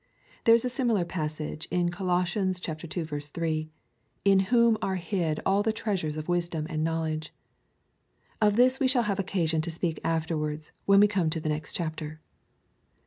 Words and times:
There 0.45 0.55
is 0.55 0.65
a 0.65 0.69
similar 0.69 1.05
passage 1.05 1.67
in 1.69 1.89
Col. 1.89 2.25
ii. 2.25 2.51
3— 2.55 3.71
In 4.33 4.39
whom 4.39 4.75
are 4.81 4.95
hid 4.95 5.39
all 5.45 5.61
the 5.61 5.71
treasures 5.71 6.17
of 6.17 6.27
wisdom 6.27 6.65
and 6.71 6.83
know 6.83 7.01
ledge. 7.01 7.31
Of 8.41 8.55
this 8.55 8.79
we 8.79 8.87
shall 8.87 9.03
have 9.03 9.19
occasion 9.19 9.61
to 9.61 9.69
speak 9.69 9.99
afterwards 10.03 10.71
when 10.87 11.01
we 11.01 11.07
come 11.07 11.29
to 11.29 11.39
the 11.39 11.49
next 11.49 11.73
chapter. 11.75 12.19